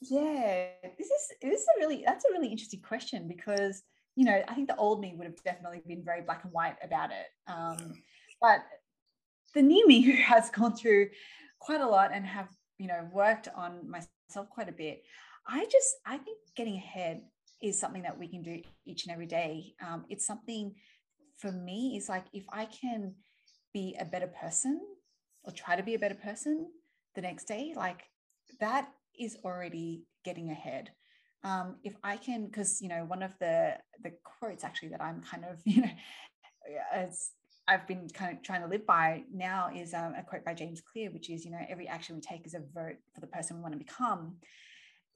[0.02, 3.84] Yeah, this is this is a really that's a really interesting question because
[4.16, 6.78] you know I think the old me would have definitely been very black and white
[6.84, 7.54] about it, Yeah.
[7.54, 7.96] um,
[8.42, 8.62] but
[9.56, 11.10] the me who has gone through
[11.60, 15.04] quite a lot and have you know worked on myself quite a bit,
[15.48, 17.24] I just I think getting ahead
[17.64, 19.74] is something that we can do each and every day.
[19.86, 20.76] Um, it's something
[21.40, 23.16] for me is like if I can
[23.74, 24.80] be a better person
[25.44, 26.68] or try to be a better person
[27.16, 28.04] the next day, like
[28.60, 30.92] that is already getting ahead.
[31.44, 35.22] Um, if I can, because you know, one of the the quotes actually that I'm
[35.22, 35.92] kind of, you know,
[36.92, 37.32] as
[37.68, 40.82] I've been kind of trying to live by now is um, a quote by James
[40.82, 43.56] Clear, which is, you know, every action we take is a vote for the person
[43.56, 44.36] we want to become.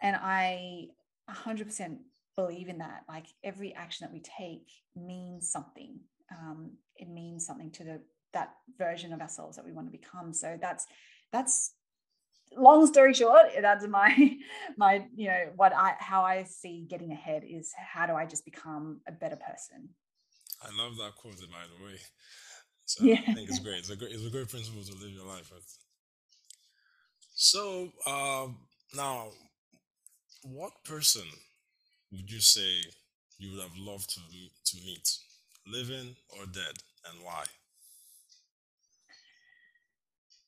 [0.02, 0.88] And I
[1.30, 1.98] 100%
[2.36, 3.04] believe in that.
[3.08, 6.00] Like every action that we take means something.
[6.32, 8.02] Um, it means something to the
[8.34, 10.34] that version of ourselves that we want to become.
[10.34, 10.86] So that's
[11.32, 11.74] that's
[12.56, 13.48] long story short.
[13.60, 14.38] That's my
[14.78, 18.46] my you know what I how I see getting ahead is how do I just
[18.46, 19.90] become a better person.
[20.62, 21.96] I love that quote, by the way.
[22.90, 23.22] So Yeah.
[23.22, 23.78] I think it's great.
[23.78, 25.78] It's a great, it's a great principle to live your life with.
[27.36, 28.58] So um,
[28.96, 29.28] now,
[30.44, 31.24] what person
[32.12, 32.82] would you say
[33.38, 35.18] you would have loved to meet, to meet,
[35.68, 36.78] living or dead,
[37.12, 37.44] and why?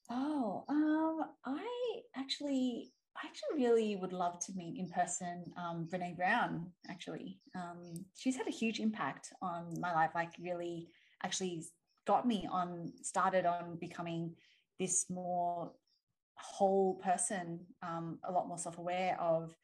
[0.10, 6.18] Oh, um, I actually, I actually really would love to meet in person um, Brene
[6.18, 6.72] Brown.
[6.90, 10.12] Actually, um, she's had a huge impact on my life.
[10.16, 10.90] Like, really,
[11.24, 11.64] actually
[12.06, 14.36] got me on started on becoming
[14.80, 15.72] this more
[16.36, 19.56] whole person, um, a lot more self-aware of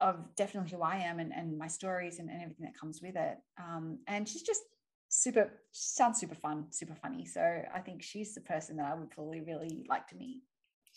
[0.00, 3.16] of definitely who I am and, and my stories and, and everything that comes with
[3.16, 3.36] it.
[3.58, 4.62] Um, and she's just
[5.08, 7.24] super sounds super fun, super funny.
[7.24, 7.40] So
[7.74, 10.42] I think she's the person that I would probably really like to meet.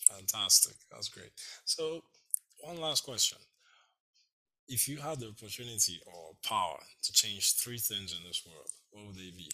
[0.09, 0.75] Fantastic.
[0.91, 1.31] That's great.
[1.65, 2.01] So
[2.59, 3.39] one last question.
[4.67, 9.07] If you had the opportunity or power to change three things in this world, what
[9.07, 9.49] would they be?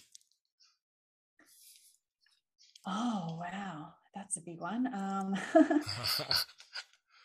[2.86, 4.86] Oh wow, that's a big one.
[4.92, 5.34] Um,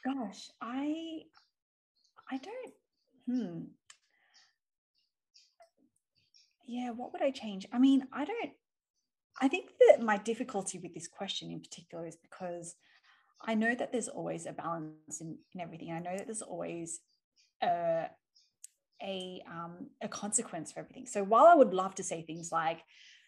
[0.05, 1.21] gosh, I
[2.31, 2.73] I don't.
[3.27, 3.59] Hmm.
[6.67, 7.67] Yeah, what would I change?
[7.73, 8.51] I mean, I don't.
[9.41, 12.75] I think that my difficulty with this question in particular is because
[13.45, 15.91] I know that there's always a balance in, in everything.
[15.91, 16.99] I know that there's always
[17.61, 18.05] a
[19.01, 21.05] a um, a consequence for everything.
[21.05, 22.81] So while I would love to say things like,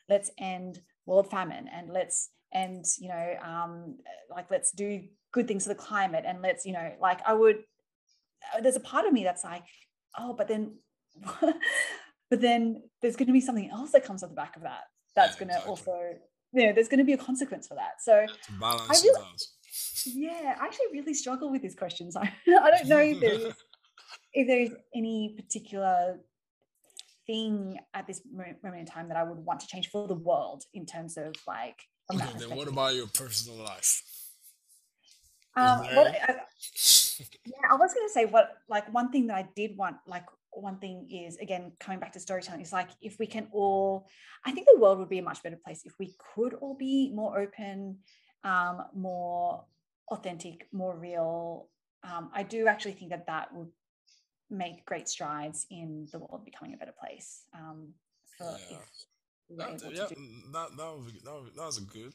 [0.07, 3.97] "Let's end world famine," and let's and you know, um,
[4.30, 7.58] like let's do good things for the climate, and let's, you know, like I would.
[8.56, 9.64] Uh, there's a part of me that's like,
[10.18, 10.78] oh, but then,
[11.41, 14.84] but then there's going to be something else that comes off the back of that.
[15.16, 15.70] That's yeah, going to exactly.
[15.70, 16.14] also,
[16.53, 18.01] you know, there's going to be a consequence for that.
[18.01, 18.26] So
[18.60, 19.26] balance I really,
[20.06, 22.16] yeah, I actually really struggle with these questions.
[22.16, 23.53] I, I don't know if there's
[24.34, 26.20] if there's any particular
[27.28, 30.63] thing at this moment in time that I would want to change for the world
[30.73, 31.80] in terms of like.
[32.13, 34.03] Okay, then what about your personal life?
[35.57, 36.36] Um, what, I,
[37.45, 40.26] yeah, I was going to say what like one thing that I did want like
[40.51, 44.07] one thing is again coming back to storytelling is like if we can all
[44.45, 47.11] i think the world would be a much better place if we could all be
[47.13, 47.97] more open
[48.45, 49.65] um, more
[50.09, 51.67] authentic, more real.
[52.03, 53.69] Um, I do actually think that that would
[54.50, 57.43] make great strides in the world becoming a better place.
[57.54, 57.93] Um,
[58.38, 58.78] for yeah.
[59.58, 60.08] That, yeah,
[60.54, 62.14] that, that, was, that, was, that was a good.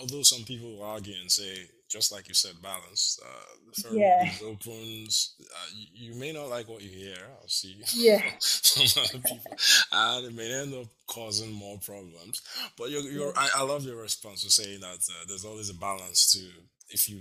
[0.00, 3.18] Although some people argue and say, just like you said, balance.
[3.20, 4.30] Uh, the firm yeah.
[4.44, 5.34] opens.
[5.40, 7.16] Uh, you, you, may not like what you hear.
[7.40, 7.82] I'll see.
[7.94, 8.22] Yeah.
[8.38, 9.56] some other people,
[9.90, 12.42] and it may end up causing more problems.
[12.76, 15.74] But you're, you're I, I love your response to saying that uh, there's always a
[15.74, 16.46] balance to
[16.90, 17.20] if you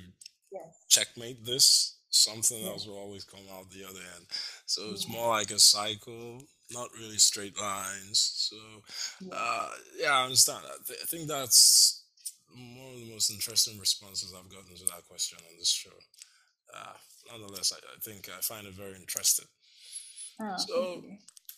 [0.52, 0.86] yes.
[0.88, 4.26] checkmate this, something else will always come out the other end.
[4.66, 6.42] So it's more like a cycle
[6.72, 8.50] not really straight lines.
[8.50, 8.58] So,
[9.32, 10.64] uh, yeah, I understand.
[10.66, 12.04] I, th- I think that's
[12.50, 15.96] one of the most interesting responses I've gotten to that question on this show.
[16.76, 16.94] Uh,
[17.32, 19.46] nonetheless, I, I, think I find it very interesting.
[20.40, 21.04] Oh, so,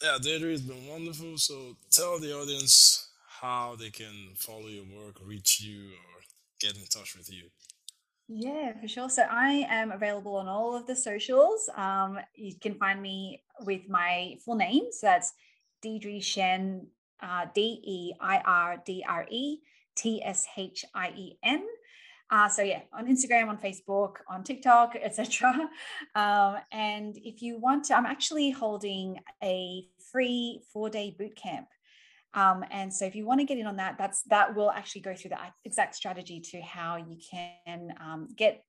[0.02, 1.38] yeah, Deirdre, it's been wonderful.
[1.38, 3.08] So, tell the audience
[3.42, 6.22] how they can follow your work, reach you, or
[6.60, 7.46] get in touch with you.
[8.32, 9.10] Yeah, for sure.
[9.10, 11.68] So I am available on all of the socials.
[11.76, 14.84] Um, you can find me with my full name.
[14.92, 15.34] So that's
[15.82, 16.86] Deirdre Tshien,
[17.24, 19.58] uh, D E I R D R E
[19.96, 21.66] T S H I E N.
[22.30, 25.68] Uh, so yeah, on Instagram, on Facebook, on TikTok, etc.
[26.16, 31.68] Um, and if you want to, I'm actually holding a free four-day boot camp
[32.34, 35.02] um, and so if you want to get in on that, that's that will actually
[35.02, 38.64] go through the exact strategy to how you can um, get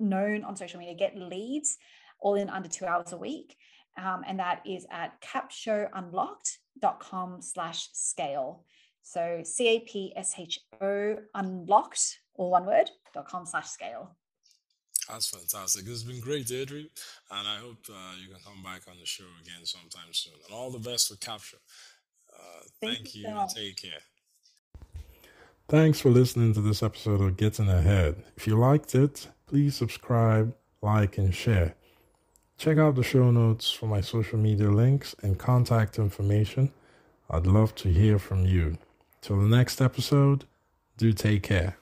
[0.00, 1.76] known on social media, get leads
[2.20, 3.56] all in under two hours a week.
[3.98, 8.64] Um, and that is at capshounlocked.com slash scale.
[9.02, 14.16] So C-A-P-S-H-O unlocked, all one word, dot com slash scale.
[15.08, 15.84] That's fantastic.
[15.86, 16.78] It's been great, Deirdre.
[16.78, 20.34] And I hope uh, you can come back on the show again sometime soon.
[20.46, 21.56] And all the best for Capsho.
[22.80, 23.28] Thank, Thank you.
[23.28, 23.46] you.
[23.54, 24.00] Take care.
[25.68, 28.22] Thanks for listening to this episode of Getting Ahead.
[28.36, 31.74] If you liked it, please subscribe, like, and share.
[32.58, 36.72] Check out the show notes for my social media links and contact information.
[37.30, 38.78] I'd love to hear from you.
[39.20, 40.44] Till the next episode,
[40.96, 41.78] do take care.